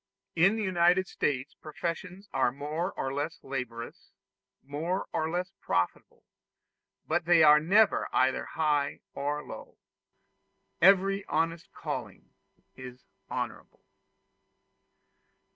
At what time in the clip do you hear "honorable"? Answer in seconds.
13.29-13.85